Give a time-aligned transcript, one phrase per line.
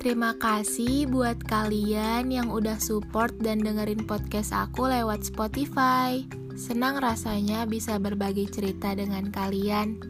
[0.00, 6.24] Terima kasih buat kalian yang udah support dan dengerin podcast aku lewat Spotify.
[6.56, 10.00] Senang rasanya bisa berbagi cerita dengan kalian.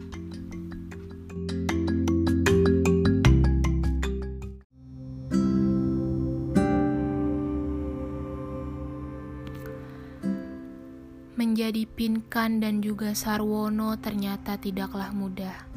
[11.35, 15.67] Menjadi Pinkan dan juga Sarwono ternyata tidaklah mudah.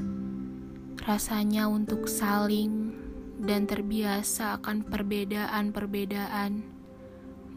[1.02, 3.04] Rasanya untuk saling
[3.44, 6.64] dan terbiasa akan perbedaan-perbedaan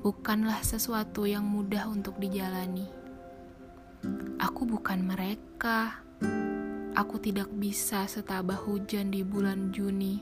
[0.03, 2.85] bukanlah sesuatu yang mudah untuk dijalani.
[4.37, 6.03] Aku bukan mereka.
[6.91, 10.19] Aku tidak bisa setabah hujan di bulan Juni.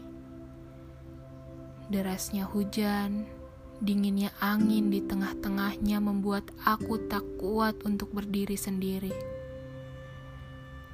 [1.89, 3.25] Derasnya hujan,
[3.81, 9.13] dinginnya angin di tengah-tengahnya membuat aku tak kuat untuk berdiri sendiri.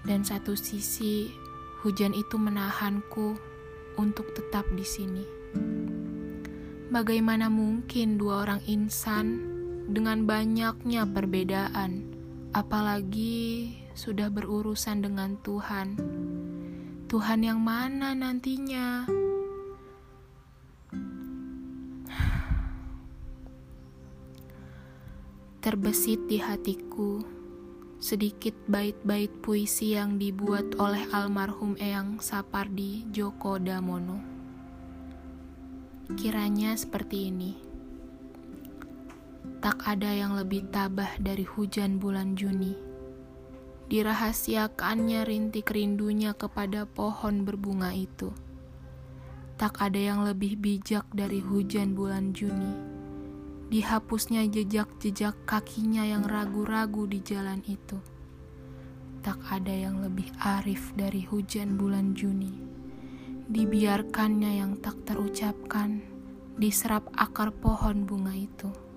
[0.06, 1.30] Dan satu sisi,
[1.82, 3.51] hujan itu menahanku
[3.98, 5.26] untuk tetap di sini.
[6.92, 9.40] Bagaimana mungkin dua orang insan
[9.88, 12.12] dengan banyaknya perbedaan,
[12.52, 15.96] apalagi sudah berurusan dengan Tuhan?
[17.08, 19.08] Tuhan yang mana nantinya?
[25.62, 27.41] Terbesit di hatiku
[28.02, 34.18] sedikit bait-bait puisi yang dibuat oleh almarhum Eyang Sapardi Djoko Damono.
[36.18, 37.54] Kiranya seperti ini.
[39.62, 42.74] Tak ada yang lebih tabah dari hujan bulan Juni.
[43.94, 48.34] Dirahasiakannya rintik rindunya kepada pohon berbunga itu.
[49.62, 53.01] Tak ada yang lebih bijak dari hujan bulan Juni
[53.72, 58.04] dihapusnya jejak-jejak kakinya yang ragu-ragu di jalan itu.
[59.24, 62.52] Tak ada yang lebih arif dari hujan bulan Juni.
[63.48, 66.04] Dibiarkannya yang tak terucapkan,
[66.60, 68.91] diserap akar pohon bunga itu.